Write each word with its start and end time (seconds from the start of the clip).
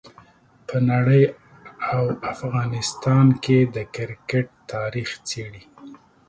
په 0.67 0.75
نړۍ 0.91 1.23
او 1.91 2.01
افغانستان 2.33 3.27
کې 3.43 3.57
د 3.75 3.77
کرکټ 3.95 4.47
تاریخ 4.73 5.09
څېړي. 5.27 5.63